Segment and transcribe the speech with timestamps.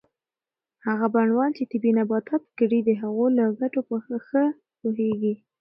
[0.85, 3.95] هغه بڼوال چې طبي نباتات کري د هغوی له ګټو په
[4.27, 4.43] ښه
[4.79, 5.33] پوهیږي.